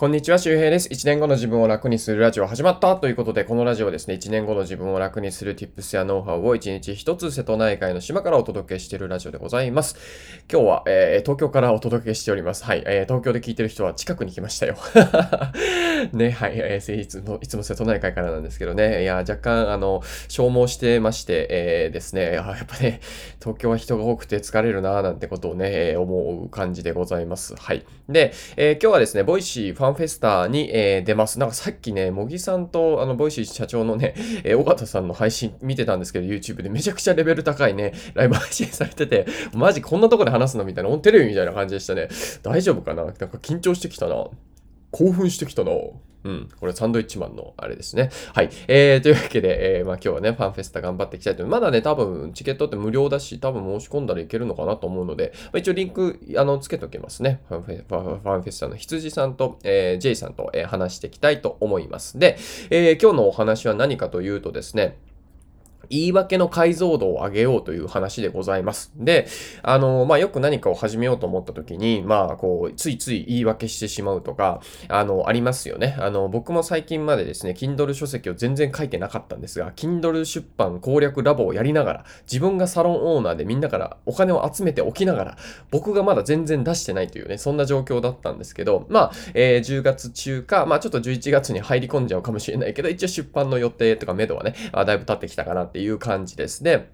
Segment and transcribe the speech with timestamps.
[0.00, 0.88] こんにちは、周平です。
[0.90, 9.96] 1年後の自分を楽にするラジオ始まったということで、このラジオはですね、1年後の自分を楽にする tips やノウハウを1日1つ瀬戸内海の島からお届けしているラジオでございます。
[10.48, 12.64] 今日は、えー、東京からお届けしております。
[12.64, 14.76] はい、えー、東京で聞いてる人は近くに来ましたよ。
[16.14, 23.00] ね、はい、えー、いつも、いつも瀬戸内海からなんですけどね、いや、若干、あの、消耗してまして、えー、ですね、やっぱね、
[23.40, 27.56] 東京は人が多くて疲れるなーなんてことをね、思う感じでございます。
[27.56, 27.84] はい。
[28.08, 31.38] で、えー、今日はですね、ボイシーファンフェスタに、えー、出ます。
[31.38, 42.08] なんかさっきね、茂木さんと、あの、ボイシー社長のね、 えー、緒方さんの配信見てたんですけど、YouTube でめちゃくちゃレベル高いね、ライブ配信されてて、マジこんなとこで話すのみたいな、オンテレビみたいな感じでしたね。
[42.42, 43.04] 大丈夫かな？
[43.04, 44.26] なんか緊張してきたな。
[44.90, 45.72] 興奮してきたな。
[46.24, 46.48] うん。
[46.58, 48.10] これサンドイッチマンのあれですね。
[48.34, 48.50] はい。
[48.66, 51.60] えー、というわけで、えー、まあ今日はね、ファンフェスタ頑張っていきたいと思います。
[51.60, 57.40] まだね、多分チケットって無料だし、多分申し込んだらいけるのかなと思うので、まあ、一応リンク、あの、つけときますね。
[57.48, 62.18] ファンフェファンフェスタの羊さんと、えー、J さんと、えー、話していきたいと思います。
[62.18, 62.36] で、
[62.70, 64.98] えー、今日のお話は何かというとですね、
[65.90, 68.92] 言い訳の解像度を上げようという話でございます。
[68.96, 69.26] で、
[69.62, 75.96] あの、まあ、よく何かを始めようと思った時に、まあ、こう、ついつい言い訳してしまうとか、あの、ありますよね。
[75.98, 85.38] あの、僕も最近までですね、Kindle 書籍を全然書いてなかったんですが、Kindle 出版攻略ラボをやりながら、自分がサロンオーナーでみんなからお金を集めておきながら、
[85.70, 96.64] 僕がまだ全然出してないというね、そんな状況だったんですけど、まあ、えー、10月中か、まあ、ちょっと11月に入り込んじゃうかもしれないけど、一応出版の予定とか目処はね、あだいぶ経ってきたかなってていう感じです。
[96.64, 96.90] ね、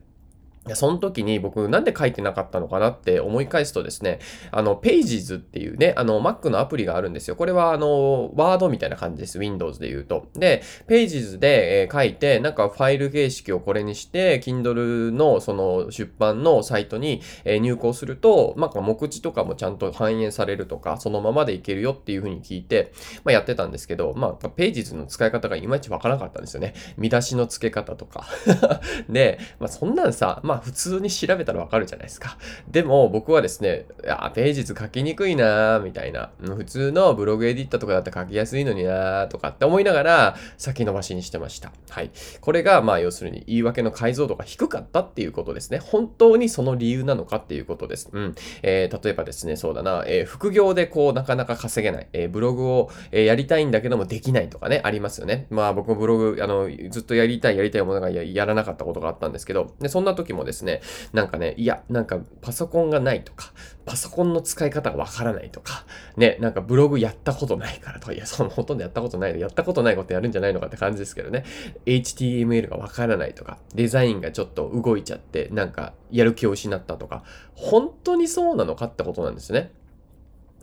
[0.73, 4.19] その時に僕なんで書いてなかったのかなって思い返すとですね、
[4.51, 7.37] あの、Pages っていうね、あの、Mac のアプリがあるんですよ。
[7.37, 9.39] これはあの、ワードみたいな感じです。
[9.39, 10.27] Windows で言うと。
[10.35, 22.93] で、Pages で、え、書いて、なんかファイル形式をこれにして、Kindle のその出版のサイトに、え、入稿すると、なんか目次とかもちゃんと反映されるとか、そのままでいけるよっていう風に聞いて、
[23.25, 26.75] まあ、やってたんですけど、まあ、Pages の使い方がいまいちわからなかったんですよね。
[26.97, 28.27] 見出しの付け方とか。
[29.11, 32.37] で、まあ、そんなんさ、ま、ま普通に調べたらわかるじゃないですか。
[32.69, 36.31] でも僕はですね、いや、ページ図書きにくいなみたいな。
[36.41, 41.73] 普通のブログエディットとかだったら書きやすいのになとかって思いながら先延ばしにしてました。
[41.91, 42.11] はい。
[42.41, 45.79] これが、まあ要するに言い訳の解像度が低かったっていうことですね。
[45.79, 48.09] 本当にその理由なのかっていうことです。
[48.13, 48.35] うん。
[48.63, 52.09] えー、例えばですね、そうだな、えー、副業でこうなかなか稼げない。
[52.13, 55.47] えー、ブログを、え、やりたいんだけどもできないとかね、ありますよね。
[55.51, 60.81] まあ僕もブログ、あの、ずっとやりたいやりたいものがやらなかったことがあったんですけど、で、そんな時もですね、
[61.13, 63.53] なんかね、いや、なんかパソコンがないとか、
[63.85, 65.85] パソコンの使い方がわからないとか、
[66.17, 71.45] ね、なんかブログやったことないからとか、いや、そのほとんどやったことないで、やったことないことやるんじゃないのかって感じですけどね、
[71.87, 79.73] HTML がわからないとか、デザインがちょっと動いちゃって、なんかやる気を失ったとか、本当にそうなのかってことなんですね。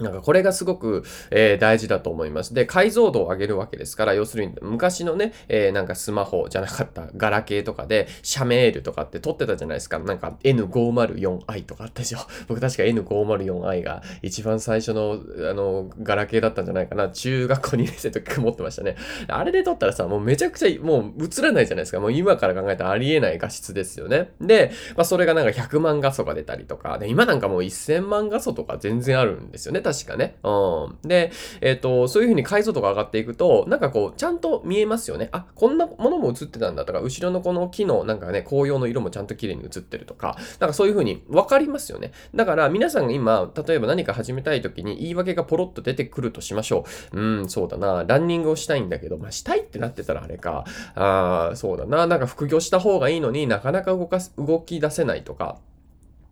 [0.01, 2.53] なんかこれがすごく、えー、大事だと思います。
[2.53, 9.99] で、解像度を上げるわけですから、要するに昔のね、えー、なんかスマホじゃなかったガラケーとかで、シャメールとかって撮ってたじゃないですか。
[9.99, 12.19] なんか N504i とかあったでしょ。
[12.47, 15.19] 僕確か N504i が一番最初の、
[15.49, 17.09] あの、ガラケーだったんじゃないかな。
[17.09, 18.95] 中学校2年生の時持ってましたね。
[19.27, 21.99] あれで撮ったらさ、もうめちゃくちゃ、もう映らないじゃないですか。
[21.99, 24.31] もう今から考えたらありえない画質ですよね。
[24.39, 29.81] で、まあそれがなんか100万画素が出たりとか、で、今なんかもう1000万画素とか全然あるんですよね。
[29.93, 30.37] 確かね。
[30.43, 31.07] うん。
[31.07, 35.29] で、えっ、ー、と、そういう風に解像度が上がっていくと、なんかこう、ちゃんと見えますよね。
[35.31, 42.11] あ、こんなものも映ってたんだとか、後ろのこの木のなんかね、紅葉の色もちゃんと綺麗に映ってるとか、なんかそういう風に分かりますよね。
[42.33, 47.19] だから皆さんが今、例えば何か始めたい時に言い訳がポロッと出てくるとしましょう。
[47.19, 48.05] うん、そうだな。
[48.07, 50.65] ランニングをしたいんだけど、まあ、したいってなってたらあれか。
[50.95, 52.07] ああ、そうだな。
[52.07, 55.57] なんか副業した方がいいのになかなか動かす、動き出せないとか。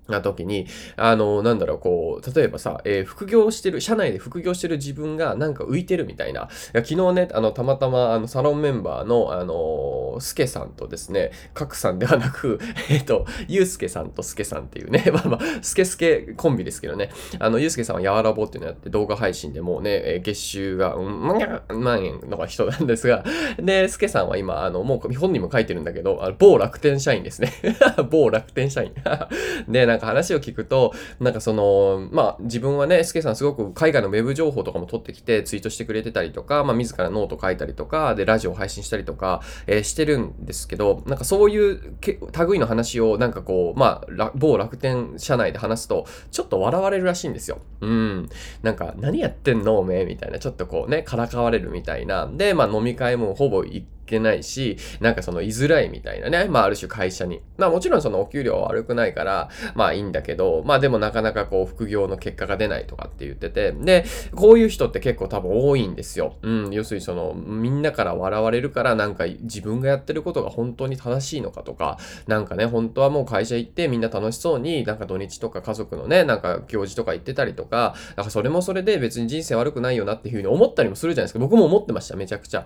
[0.10, 6.42] な時に、あの、なんだろう、こう、例えばさ、えー、副業してる、社内で副業してる自分がなんか浮いてるみたいな。
[6.42, 6.44] い
[6.74, 12.60] や昨日ね、あの、たまたま、あの、サロンメンバーの、あの、スケさんとですね、カクさんではなく、
[12.90, 17.10] えっ、ー、と、ユうスケさんとスケさんっていうね、 まあまあ、スケスケコンビですけどね、
[17.40, 21.28] あの、ユうスケさんはやわらぼうっていうのやって動画配信でもうね、え月収が、うん、
[21.82, 23.24] 万円の人なんですが、
[23.62, 27.54] で、スケさんは今、あの、もう本人も書いてるんだけど、あの某楽天社員ですね。
[28.10, 28.94] 某楽天社員。
[29.68, 41.96] で、なんかか話を聞くと、なんかその、まあ自分はね、スケさんすごく海外のウェブ情報とかも取ってきてツイートしてくれてたりとか、まあ自らノート書いたりとか、で、ラジオ配信したりとか、えー、してるんですけど、なんかそういう
[42.48, 47.60] 類の話をなんかこう、まあ、某楽天社内で話すと、ちょっと笑われるらしいんですよ。
[47.82, 48.30] うん。
[48.64, 52.30] なんか、何やってんのおめえみたいな、ちょっとこうね、からかわれるみたいな。
[52.32, 57.42] で、まあ飲み会もほぼ1けないし、なんかその居づらいみたいなね、まあある種会社に。
[57.58, 66.36] まあもちろんそのお給料は悪くないから、まあいいんだけど、まあでもなかなかこう副業の結果が出ないとかって言ってて、で、こういう人って結構多分多いんですよ。
[66.42, 71.98] うん、要するにその、みんなから笑われるからなんか自分がやってることが本当に正しいのかとか、
[72.28, 81.40] なんかね、本当はもう会社行ってみんな楽しそうに、なんか土日とか家族のね、なんか行事とか行ってたりとか、なんかそれもそれで別に人生悪くないよなっていうふうに思ったりもするじゃないですか。
[81.40, 82.66] 僕も思ってました、めちゃくちゃ。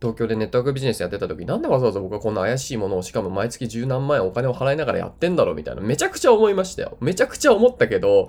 [0.00, 6.96] 東京でネットワークビジネスやってた時、なんでわざわざ僕はこんな怪しいものを、しかも毎月十何万円お金を払いながらやってんだろうみたいな、めちゃくちゃ思いましたよ。
[7.00, 8.28] めちゃくちゃ思ったけど、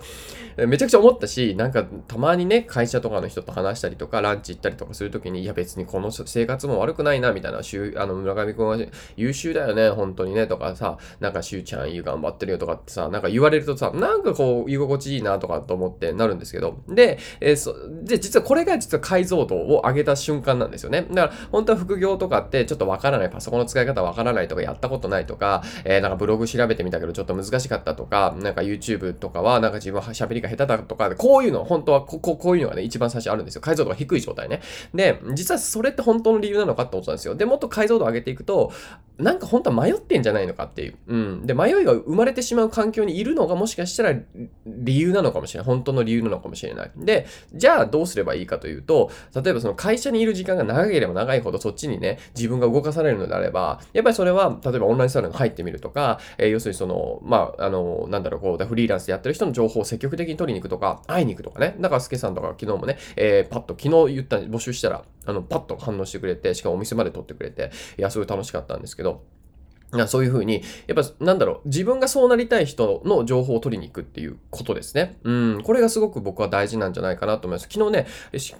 [0.56, 8.78] めちゃくちゃ思ったし、なんかたまにね、会社とかの人と話したりとか、ランチ行ったりとかするときに、いや別にこの生活も悪くないな、みたいな、あの村上くんは
[9.16, 17.74] 優秀だよね、本当にね、とかさ、なんかしゅうちゃんいい頑張ってるよとかってさ、なんか言われるとさ、なんかこう、居心地いいなとかと思ってなるんですけど、で、えー、そ
[18.04, 21.06] で、実はこれが実は解像度を上げた瞬間なんですよね。
[21.10, 33.60] だから、本当は副業とかってちょっとわからない、パソコンの使い方わからないとか、やったことないとか、えー、なんかブログ調べてみたけどちょっと難しかったとか、なんか YouTube とかはなんか自分は喋りが下手だとか、こういうの、本当はこここういうのがね、一番最初あるんですよ。
[33.60, 34.62] 解像度が低い状態ね。
[34.94, 37.34] で、実はそれって本当の理由なのかってことなんですよ。
[37.34, 38.72] で、もっと解像度を上げていくと、
[39.18, 40.96] なんか本当は迷ってんじゃないのかっていう。
[41.06, 41.46] うん。
[41.46, 44.14] で、迷いが生まれてしまう環境にいるのがもしかしたら
[44.66, 45.66] 理由なのかもしれない。
[45.66, 46.90] 本当の理由なのかもしれない。
[46.96, 61.76] で、じゃあどうすればいいかというと、例えばその会社にいる時間が長ければ長いほどそっちにね、自分が動かされるのであれば、やっぱりそれは、例えばオンラインサロンに入ってみるとか、えー、要するにその、まあ、あの、なんだろう、こう、フリーランスでやってる人の情報を積極的に取りに行くとか、会いに行くとかね。
[61.80, 69.24] だから、スケさんとか昨日もね、えー、パッと昨日言った、募集したら、あの、パッと反応してくれて、しかもお店まで撮ってくれて、いや、すごい楽しかったんですけど、
[70.08, 75.18] そういうふうに、やっぱなんだろう、自分がそうなりたい人の情報を取りに行くっていうことですね。
[75.24, 77.68] うん、これがすごく僕は大事なんじゃないかなと思います。
[77.70, 78.06] 昨日ね、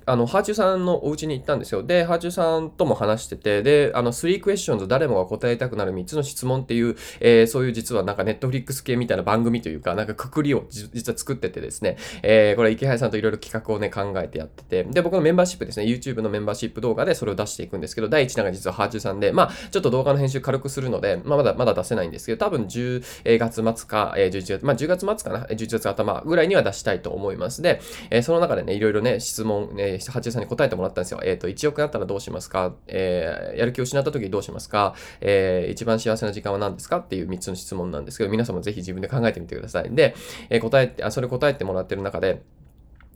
[0.06, 1.82] あの、ハーチューさんのお家に行ったんですよ。
[1.82, 27.62] で、ハーチューさんとも話してて、で、あの、3 questions 誰もが答えたくなる3つの質問っていう、えー、そういう実はなんかネットフリックス系みたいな番組というか、なんかくくりを実は作っててですね、えー、これ池原さんといろいろ企画をね、考えてやってて、で、僕のメンバーシップですね、YouTube のメンバーシップ動画でそれを出していくんですけど、第1弾が実はハーチューさんで、まあ、ちょっと動画の編集軽くするので、まあ、まだ、まだ出せないんですけど、多分10月末か、え11月、まあ10月末かな、11月頭ぐらいには出したいと思います。
[27.62, 27.80] で、
[28.10, 31.20] えその中でね、いろいろね、質問、えー、八さんに答えてもらったんですよ。
[31.24, 32.74] えっ、ー、と、1億円あったらどうしますか？
[32.86, 34.94] えー、やる気を失った時どうしますか？
[35.20, 36.98] えー、一番幸せな時間は何ですか？
[36.98, 39.94] っていう3つの質問なんですけど、皆さんもぜひ自分で考えてみてください。
[39.94, 40.14] で、
[40.50, 42.42] えー、答えて、あ、それ答えてもらってる中で、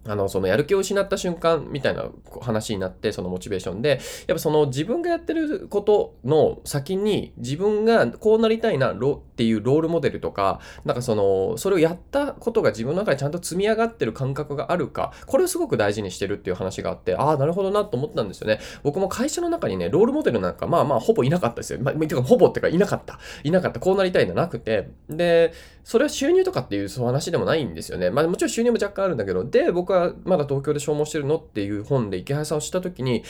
[0.06, 2.10] あの、そのやる気を失った瞬間みたいな
[2.40, 8.94] 話になって、そのモチベーションで、やっぱその自分がやってることの先に自分がこうなりたいな
[9.40, 18.60] っていうロールモデルとか、なんかその、それをやったことが自分の中でちゃんと積み上がってる感覚があるか、これをすごく大事にしてるっていう話があって、ああ、なるほどなと思ったんですよね。
[18.82, 21.78] 僕も会社の中にね、ロールモデルなんか、まあまあほぼいなかったですよ。
[21.80, 23.18] まあ、てかほぼってかいなかった。
[23.42, 23.80] いなかった。
[23.80, 28.10] こうなりたいんじゃなくて、で、それは収入とかっていうそう話でもないんですよね。
[28.10, 33.24] まあもちろん収入も若干あるんだけど、で、僕はまだ東京で消耗してるのっていう本で池原さんをした時に、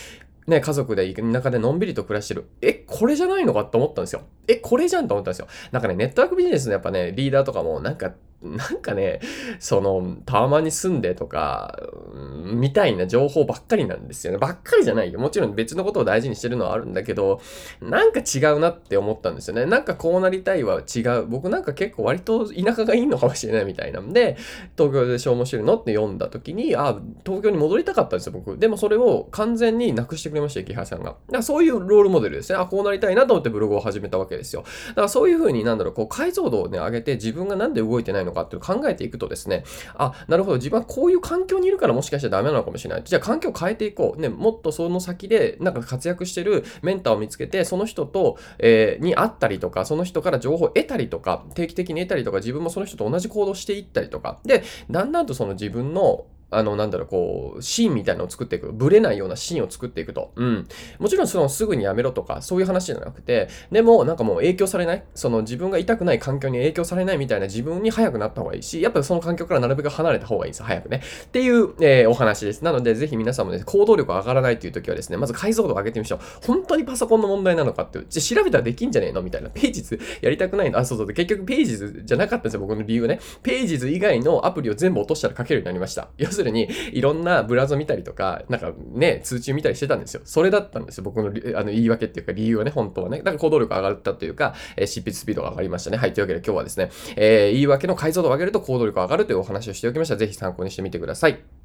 [0.50, 2.46] ね、家族で田舎でのんびりと暮らしてる。
[2.60, 4.22] え、これじゃないのかと思ったんですよ。
[4.46, 5.46] え、これじゃんと思ったんですよ。
[5.72, 9.20] なんかね、ネットワークビジネスのやっぱね、リーダーとかも、なんか なんかね、
[9.58, 11.78] その、タワマンに住んでとか、
[12.14, 14.38] みたいな情報ばっかりなんですよね。
[14.38, 15.20] ばっかりじゃないよ。
[15.20, 17.40] もちろん別のことを大事にしてるのはあるんだけど、
[17.82, 19.66] なんか違うなって思ったんですよね。
[19.66, 21.26] なんかこうなりたいは違う。
[21.26, 24.38] 僕なんか結構割と田舎がいいのかもしれないみたいなんで、
[24.76, 28.56] 東京で消耗してるのって読んだ時に、あ、東京に戻りたかったんですよ、僕。
[28.56, 31.04] でもそれを完全になくしてくれました、池原さんが。
[31.04, 32.58] だからそういうロールモデルですね。
[32.58, 34.64] あ、こうなりたいなと思ってブログを始めたわけですよ。
[34.88, 43.02] だからそういうふうになんだろう、こう解像度をね、上げて自分がなんで動いてないののかっていう考えていくとですね、あ、なるほど、自分はこういう環境にいるからもしかしたらダメなのかもしれない。
[43.04, 44.20] じゃあ環境を変えていこう。
[44.20, 58.72] ね、もっとその先でなんか活躍してるメンターを見つけて、その人と、えー、に会ったりとか、その人から情報を得たりとか、定期的に得たりとか、自分もその人と同じ行動していったりとか、で、だんだんとその自分のあの、なんだろう、こう、シーンみたいなのを作っていく。
[58.72, 60.32] ブレないようなシーンを作っていくと。
[60.36, 60.66] うん。
[60.98, 71.02] もちろんそのすぐにやめろとか、そういう話じゃなくて、でもなんかもう影響されない、その自分が痛くない環境に影響されないみたいな自分に早くなった方がいいし、やっぱその環境からなるべく離れた方がいいです、早くね。
[71.24, 72.62] っていう、えー、お話です。
[72.62, 76.20] なので、ぜひ皆さんもね、行動力上がらないっていう時はですね、まず解像度を上げてみましょう。
[76.46, 79.22] 本当にパソコンの問題なのかって、じゃ調べたらできんじゃねえの？
[79.22, 79.50] みたいな。
[79.50, 80.78] ページズやりたくないの？
[80.78, 81.06] あ、そうそう。
[81.08, 83.20] 結局ページズじゃなかったんですよ、僕の理由ね。
[83.42, 86.08] ページズ以外のアプリを全部落としたら書けるようになりました。
[86.16, 90.22] 要すするに、いろんなブラウザ見たりとか、なんかね、通知見たりしてたんですよ。
[90.24, 91.04] それだったんですよ。
[91.04, 91.28] 僕の
[91.58, 93.18] あの言い訳っていうか理由はね、本当はね。
[93.18, 95.98] だから行動力上がったというか、えー、執筆スピードが上がりましたね。
[95.98, 96.14] はい。
[96.14, 100.16] というわけで今日はですね、えー、言い訳の解像度を上げると行動力が上がるというお話をしておきました。
[100.16, 101.59] ぜひ参考にしてみてください。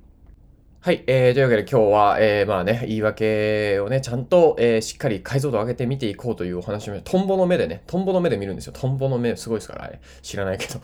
[0.86, 1.04] はい。
[1.08, 8.74] えー、というわけで今日は、えー、まあね、言い訳をね、ちゃんと、えー、しっかり解像度を上げて見ていこうというお話を、トンボの目でね、トンボの目で見るんですよ。
[8.80, 10.00] トンボの目、すごいですから、あれ。
[10.22, 10.80] 知らないけど。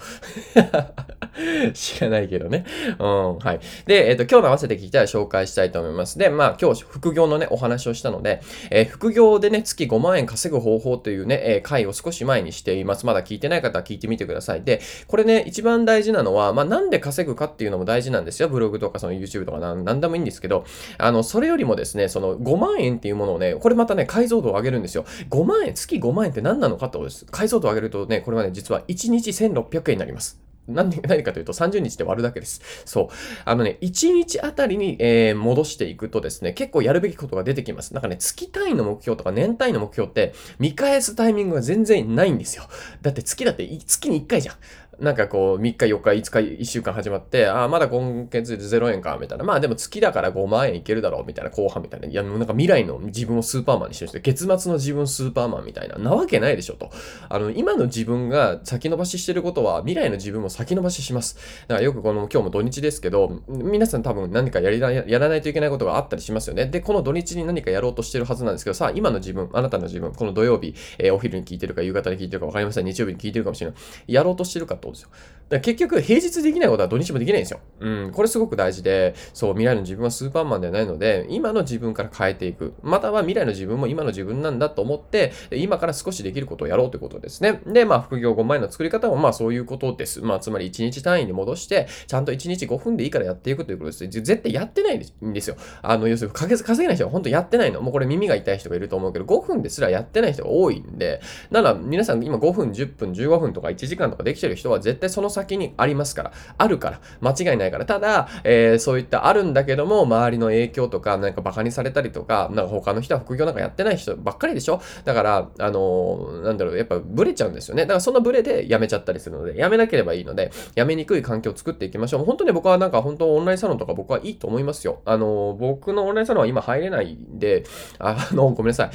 [1.74, 2.66] 知らないけどね。
[2.98, 3.60] うん、はい。
[3.86, 6.18] で、えっ、ー、と、今日の合わせて聞きたい紹介したいと思います。
[6.18, 8.42] で、まあ、今日、副業のね、お話をしたので、
[8.72, 13.06] えー、副業でね、月5万円稼ぐ方法というね、えー、回を少し前にしています。
[13.06, 14.64] まだ聞いてない方は聞いてみてください。
[14.64, 18.50] で、これね、一番大事なのは、まあ、なんで稼ぐかっていうのも大事なんですよ。
[18.50, 20.66] ブログとか、その YouTube とかなん、なんでもいいんですけど、
[20.98, 25.06] あの、それよりもですね、その5万円っていうものをね、これまたね、解像度を上げるんですよ。
[25.30, 27.26] 5万円、月5万円って何なのかってことです。
[27.30, 30.42] 解像度を上げるとね、これはね、実は1日1600円になります。
[30.68, 32.62] 何 何かというと30日で割るだけです。
[32.86, 33.08] そう。
[33.46, 37.94] あのね、1日あたりに、えー、戻していくとですね、結構やるべきことが出てきます。
[37.94, 42.64] なんかね、月単位の目標とか年単位の目標って見返すタイミングが全然ないんですよ。
[43.02, 44.56] だって月だって月に1回じゃん。
[45.00, 49.44] なんかこう、3日、4日、5日、1週間始まって、ああ、まだ今月で0円か、みたいな。
[49.44, 52.08] まあでも月だから5万円いけるだろう、みたいな、後半みたいな。
[52.08, 55.98] いや、もうなんか未来の自分をスーパーマンにしてる人、月末の自分スーパーマンみたいな。
[55.98, 56.92] なわけないでしょ、と。
[57.30, 61.38] あの、今の自分が先延ばししてることは、未来の自分も先延ばしします。
[61.68, 66.66] だからよくこの、今日も土日ですけど、皆さん多分何かやりやらないといけないことがあったりしますよね。
[66.66, 72.86] で、この土日に何かやろうとしてるはずなんですけど、さあ、今の自分、あなたの自分、この土曜日、えー、お昼に聞いてるか、夕方に聞いてるか分かりません。
[72.86, 74.14] 日曜日に聞いてるかもしれない。
[74.14, 75.42] やろうとしてるかってことですよ。
[75.52, 77.60] だから結局、平日できないことは土日もできないんですよ。
[77.82, 82.74] うん、これすごく大事で、そう、未来の自分はスーパーマンではないので、今の自分から変えていく。
[82.82, 87.60] または未来の自分も今の自分なんだと思って、今から少しできることをやろうということですね。
[87.68, 90.22] で、まあ、副業5万円の作り方も、まあ、そういうことです。
[90.22, 94.08] まあ、つまり1日単位に戻して、ちゃんと1日5分でいいからやっていくということです。
[94.08, 95.58] 絶対やってないんですよ。
[95.82, 97.82] あの、要するに稼げない人は本当やってないの。
[97.82, 101.20] もうこれ耳が痛い人がいると思うけど、5分ですらやってない人が多いんで、
[101.50, 106.32] なら皆さん今5分、10分、15分とか1時間とかできてる人は絶対その先にありますから。
[106.58, 107.00] あるから。
[107.22, 107.86] 間違いないから。
[107.86, 114.82] ただ、えー、そういったあるんだけども、周りの影響とか、なんか馬鹿にされたりとか、なんか他の人は副業なんかやってない人ばっかりでしょ？
[115.06, 117.84] だから、あのー、なんだろう、やっぱブレちゃうんですよね。
[117.84, 122.26] だからそのブレで辞めちゃったりするので、辞めなければいいので、辞めにくい環境を作っていきましょう。
[122.26, 125.02] 本当に僕はなんか本当オンラインサロンとか僕はいいと思いますよ。
[125.06, 127.64] あのー、僕のオンラインサロンは今入れないんで、
[128.00, 128.92] あの、ごめんなさい。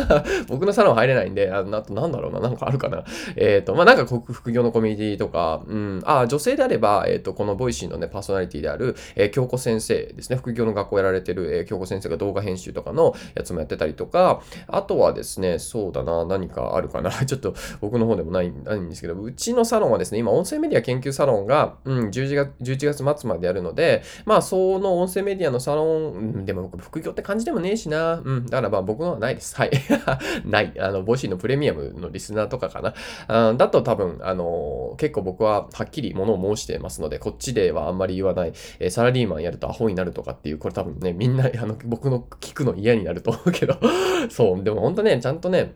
[0.48, 3.04] 僕のサロン入れないんで、あななんだろうな、なんかあるかな。
[3.36, 17.10] えっ、と、まあ、なんか副業のコミュニティとか、うん、あ、女性であれば、えっ、と、このボイシーのね、パーソナリティである、えー、京子先生ですね、副業の学校やられてる、えー、京子先生が動画編集とかのやつもやってたりとか、あとはですね、そうだな、何かあるかな。
[17.26, 28.22] ちょっと僕の方でもないないんですけど、うちのサロンはですね、今、音声メディア研究サロンが、うん、11月 ,11 月末までやるので、まあ、その音声メディアのサロン、でも僕、副業って感じでもねえしな。
[28.24, 29.54] うん、だからまあ僕のはないです。
[29.54, 29.70] はい。
[30.48, 30.72] ない。
[30.80, 32.94] あの、ボイシーのプレミアムのリスナーとかかな。
[33.28, 43.76] あだと多分、あのー、結構僕ははっきり物を申してますので、こっちではあんまり言わない、え、サラリーマンやるとアホになるとかっていう、これ多分ね、みんな、 あの、僕の聞くの嫌になると思うけど
[44.30, 45.74] そう、でも本当ね、ちゃんとね、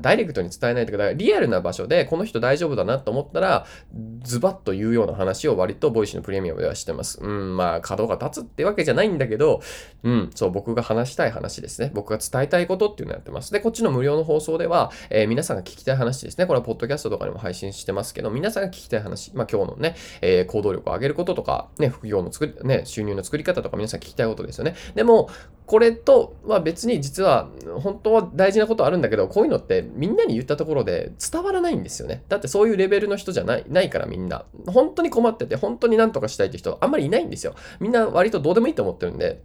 [0.00, 3.66] ダイレクトに伝えないというか、リアルな場所でこの人大丈夫だなと思ったら、
[4.22, 7.20] ズバッと言うような話を割とボイシーのプレミアムではしてます。
[7.22, 9.62] うん、まあ、角が立つってわけじゃないんだけど、
[10.02, 11.90] うん、そう、僕が話したい話ですね。
[11.94, 13.50] 僕が伝えたいことっていうのをやってます。
[13.52, 16.46] で、こっちの無料の放送では、えー、皆さんが聞きたい話ですね。
[16.46, 24.74] これはポッドキャストとかにも配信してますけど、皆さんが聞きたい話、まあ今日のね、えー、行動力を上げることとか、ね、副業の作り、ね、収入の作り方とか皆さん聞きたいことですよね。
[24.94, 25.30] でも、
[25.66, 27.48] これとは別に実は
[27.80, 32.22] 本当は大事なことあるんだけど、こういうのってみんなに言ったところで伝わらないんですよね。
[32.28, 34.44] だってそういうレベルの人じゃない、ないからみんな。
[34.66, 37.54] 本当に困ってて、本当になんとかしたいって人あんまりいないんですよ。
[37.80, 39.42] みんな割とどうでもいいと思ってるんで。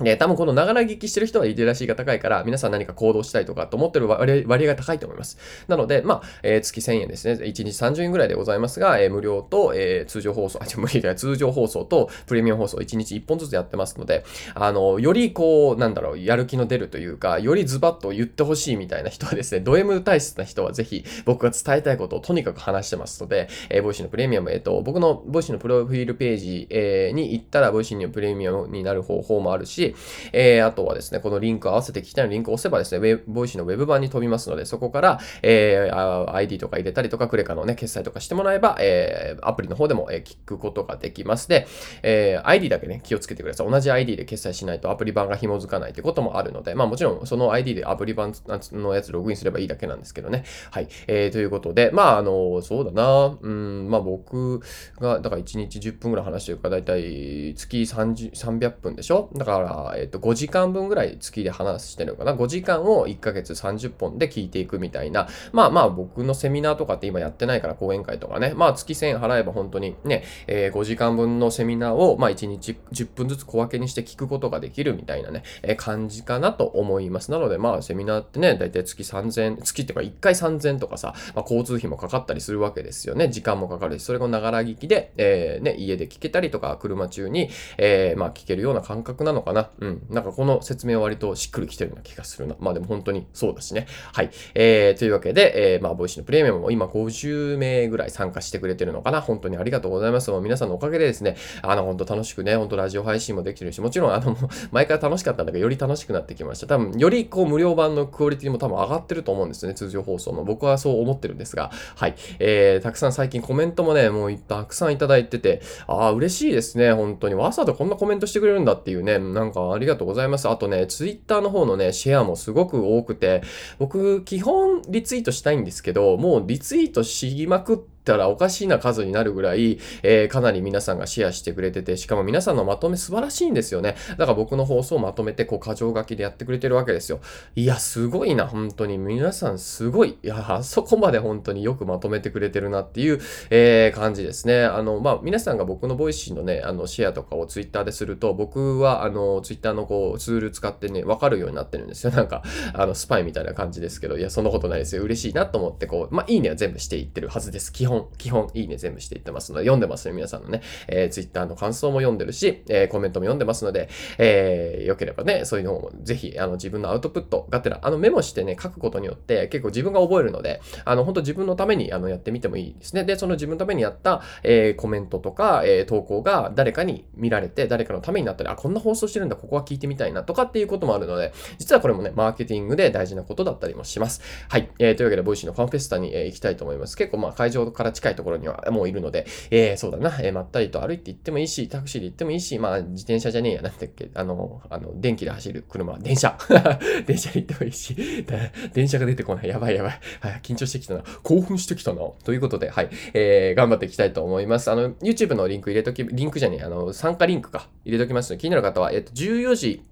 [0.00, 5.38] で、多分このながら聞きしてる人はリテラシーが高いから、皆さん何か行動したいとかと思ってる割合が高いと思います。
[5.68, 7.34] なので、まあ、えー、月1000円ですね。
[7.44, 29.89] 1日30円ぐらいでございますが、えー、無料と、えー、通常放送、あ、違う、無料の通常放送とプレミアム放送1日1本ずつやってますので、あの、よりこう、なんだろう、やる気の出るというか、よりズバッと言ってほしいみたいな人はですね、 ド M 体質な人はぜひ僕が伝えたいことをとにかく話してますので、えー、ボイシーのプレミアム、えっ、と、僕のボイシーのプロフィールページ、えー、に行ったら、ボイシーのプレミアムになる方法もあるし、
[30.32, 41.48] えーあとはですね、このリンク合わせて聞きたいのリンクを押せばですね、ウェボイシーのウェブ版に飛びますので、そこから、えー、ID とか入れたりとか、クレカのね、決済とかしてもらえば、えー、アプリの方でも、え、聞くことができます。
[41.48, 41.66] で、
[42.02, 43.70] えー、ID だけね、気をつけてください。
[43.70, 48.32] 同じ ID で決済しないとアプリ版が紐づかないということもあるので、まあもちろんその ID でアプリ版
[48.72, 50.44] のやつログインすればいいだけなんですけどね。
[50.70, 50.88] はい。
[51.06, 54.60] えー、ということで、まああの、そうだな、うん、まあ僕
[55.00, 59.30] が、だから1日10分ぐらい話してるから、だいたい月30 300分でしょ？
[59.34, 65.28] だから、えっと、5時間分ぐらい月で話してるのかな？5時間を1ヶ月30本で聞いていくみたいな。
[65.52, 68.52] まあまあ僕のセミナーとかって今やってないから講演会とかね。
[68.54, 77.30] まあ月1000円払えば本当にね、えー、5時間分のセミナーをまあ1日10分ずつ小分けにして聞くことができるみたいなね、えー、感じかなと思います。
[77.30, 83.28] なのでまあセミナーってね、だいたい月3000、月っていうか1回3000とかさ、まあ、交通費もかかったりするわけですよね。
[83.28, 89.59] 時間もかかるし、それをながら聞きで、えー、ね、家で聞けたりとか、車中に、えー、まあ聞けるような感覚なのかな。
[89.80, 90.02] うん。
[90.10, 92.56] なんかこの説明は割としっくりきてるような気がするな。
[92.58, 93.86] まあでも本当にそうだしね。
[94.12, 94.30] はい。
[94.54, 99.20] えー、というわけで、えー、まあ、ボイシーのプレミアムも今50名ぐらい参加してくれてるのかな。
[99.20, 100.30] 本当にありがとうございます。
[100.30, 104.36] もう皆さんのおかげでですね、あの、本当楽しくね、本当ラジオ配信もできてるし、もちろん、あの、
[104.72, 106.66] 前から楽しかったんだけど、より楽しくなってきました。
[106.66, 109.74] 多分、よりこう、無料版のクオリティも多分上がってると思うんですよね。
[109.74, 110.44] 通常放送の。
[110.44, 112.14] 僕はそう思ってるんですが、はい。
[112.38, 116.92] えー、たくさん最近コメントもね、もうたくさんいただいてて、ああ、嬉しいですね。
[116.92, 117.34] 本当に。
[117.34, 120.48] わざとこんなコメントしてくれるんだっていうね、なんかありがとうございます。
[120.48, 123.42] あとね、ツイッターの方のね、シェアもすごく多くて、
[123.78, 133.94] 僕、基本リツイートしたいんですけど、もうリツイートしまくって、たらおかしいな数になるぐらい、えー、かなり皆さんがシェアしてくれてて、しかも皆さんのまとめ素晴らしいんですよね。
[134.10, 137.20] だから僕の放送をまとめて、こう、過剰書きでやってくれてるわけですよ。
[137.54, 138.98] いや、すごいな、本当に。
[138.98, 140.18] 皆さんすごい。
[140.22, 144.64] いや、あそこまで本当によくまとめてくれてるなっていう、えー、感じですね。
[144.64, 152.12] あの、まあ、皆さんが僕のボイシーのね、あの、シェアとかをツイッターですると、僕は、あの、ツイッターのこう、ツール使ってね、わかるようになってるんですよ。
[152.12, 152.42] なんか、
[152.74, 155.02] あの、スパイみたいな感じですけど、いや、そんなことないですよ。
[155.02, 157.72] 嬉しいなと思って、こう、まあ、いいねは全部していってるはずです。
[157.72, 163.88] 基本、基本、いいね全部していってますので、読んでますね、皆さんのね、えー、Twitter の感想も読んでるし、えー、コメントも読んでますので、
[164.18, 173.04] えー、よければね、そういうのをぜひ、あの、自分のアウトプットがてら、あの、メモしてね、書くことによって、結構自分が覚えるので、あの、本当自分のために、あの、やってみてもいいですね。
[173.04, 184.22] で、その自分のためにやった、えー、コメントとか、えー、投稿が誰かに見られて、誰かのためになったり、あ、こんな放送してるんだ、ここは聞いてみたいな、とかっていうこともあるので、実はこれもね、マーケティングで大事なことだったりもします。
[184.48, 184.70] はい。
[184.78, 186.96] えー、というわけで、ボイシーのファンフェスタに、えー、行きたいと思います。
[186.96, 196.36] 結構、まあ、会場近いところにはもういるので、えー、そうだな、えー、まったりと歩いて行ってもいいし、タクシーで行ってもいいし、まあ、自転車じゃねえや、なんだっけ、あの、あの、電気で走る車、電車。
[197.06, 197.96] 電車で行ってもいいし、
[198.72, 199.48] 電車が出てこない。
[199.48, 200.00] やばいやばい。
[200.20, 201.02] はい、緊張してきたな。
[201.22, 202.00] 興奮してきたな。
[202.24, 204.70] ということで、はい、えー、頑張っていきたいと思います。
[204.70, 209.82] あの、YouTube のリンク入れとき、リンクじゃねえ、あの、参加リンクか、入れときますので、気になる方は、えっと、14時、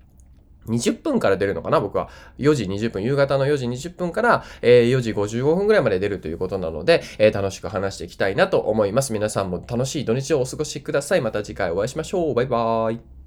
[0.70, 1.80] 20分から出るのかな？
[1.80, 2.08] 僕は。
[2.38, 9.12] 4時20分、夕方の4時20分から、えー、4時55分ぐらいまで出るということなので、えー、楽しく話していきたいなと思います。
[9.12, 11.20] 皆さんも楽しい土日をお過ごしください。
[11.20, 12.34] また次回お会いしましょう。
[12.34, 13.17] バイバーイ。